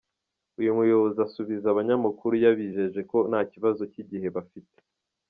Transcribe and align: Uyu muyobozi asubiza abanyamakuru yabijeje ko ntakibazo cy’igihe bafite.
Uyu 0.59 0.77
muyobozi 0.77 1.17
asubiza 1.27 1.65
abanyamakuru 1.69 2.33
yabijeje 2.43 2.99
ko 3.11 3.17
ntakibazo 3.29 3.81
cy’igihe 3.91 4.27
bafite. 4.35 4.77